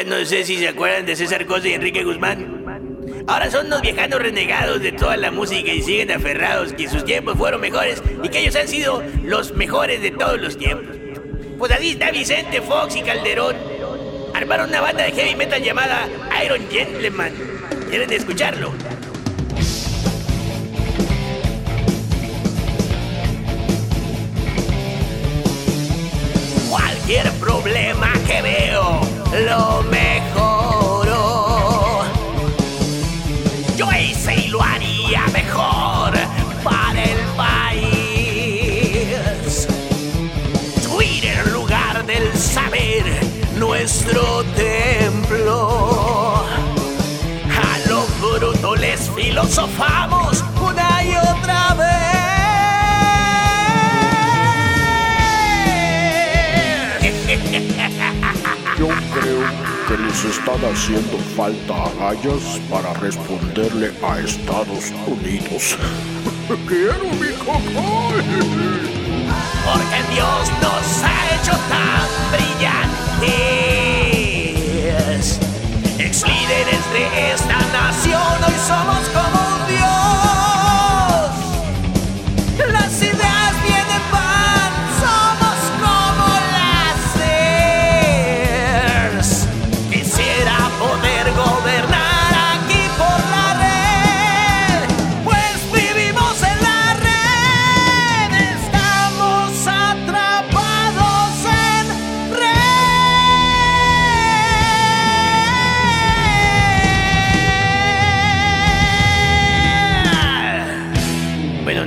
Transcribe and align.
Oigan, 0.00 0.18
no 0.18 0.24
sé 0.24 0.44
si 0.44 0.56
se 0.56 0.68
acuerdan 0.68 1.04
de 1.04 1.14
César 1.14 1.44
Cosa 1.44 1.68
y 1.68 1.74
Enrique 1.74 2.02
Guzmán. 2.02 2.64
Ahora 3.26 3.50
son 3.50 3.66
unos 3.66 3.82
viejanos 3.82 4.18
renegados 4.18 4.80
de 4.80 4.92
toda 4.92 5.14
la 5.18 5.30
música 5.30 5.70
y 5.70 5.82
siguen 5.82 6.10
aferrados 6.10 6.72
que 6.72 6.88
sus 6.88 7.04
tiempos 7.04 7.36
fueron 7.36 7.60
mejores 7.60 8.02
y 8.22 8.30
que 8.30 8.38
ellos 8.38 8.56
han 8.56 8.66
sido 8.66 9.02
los 9.22 9.52
mejores 9.52 10.00
de 10.00 10.10
todos 10.10 10.40
los 10.40 10.56
tiempos. 10.56 10.96
Pues 11.58 11.70
ahí 11.72 11.90
está 11.90 12.10
Vicente 12.12 12.62
Fox 12.62 12.96
y 12.96 13.02
Calderón. 13.02 13.56
Armaron 14.32 14.70
una 14.70 14.80
banda 14.80 15.04
de 15.04 15.12
heavy 15.12 15.34
metal 15.34 15.62
llamada 15.62 16.08
Iron 16.46 16.66
Gentleman. 16.70 17.34
¿Quieren 17.90 18.10
escucharlo? 18.10 18.72
Cualquier 26.70 27.30
problema 27.32 28.14
que 28.26 28.40
veo, 28.40 29.19
lo 29.32 29.82
mejoro. 29.82 31.20
Yo 33.76 33.86
hice 33.92 34.34
y 34.34 34.48
lo 34.48 34.62
haría 34.62 35.24
mejor 35.32 36.12
para 36.64 37.02
el 37.02 37.18
país. 37.36 37.96
Twitter, 40.82 41.46
lugar 41.52 42.04
del 42.04 42.36
saber, 42.36 43.04
nuestro 43.56 44.44
templo. 44.56 46.44
A 47.62 47.78
lo 47.88 48.06
bruto 48.20 48.74
les 48.76 49.08
filosofamos 49.10 50.44
una 50.60 51.04
y 51.04 51.16
otra 51.16 51.59
que 59.90 59.98
les 59.98 60.24
están 60.24 60.60
haciendo 60.72 61.18
falta 61.34 61.74
agallas 61.86 62.60
para 62.70 62.92
responderle 62.94 63.92
a 64.04 64.20
Estados 64.20 64.92
Unidos. 65.04 65.76
Quiero 66.68 67.06
mi. 67.18 67.30
Porque 69.66 70.00
Dios 70.14 70.42
nos 70.62 71.02
ha 71.02 71.18
hecho 71.34 71.54
tan 71.68 72.06
brillantes. 72.30 72.90
Ex 75.98 76.22
líderes 76.22 76.84
de 76.92 77.04
esta 77.32 77.58
nación, 77.72 78.44
hoy 78.46 78.58
somos 78.68 79.09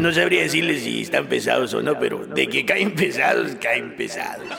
no 0.03 0.11
sabría 0.11 0.41
decirles 0.41 0.83
si 0.83 1.01
están 1.01 1.27
pesados 1.27 1.73
o 1.73 1.81
no, 1.81 1.97
pero 1.97 2.25
de 2.25 2.47
que 2.47 2.65
caen 2.65 2.93
pesados, 2.93 3.55
caen 3.61 3.95
pesados. 3.95 4.49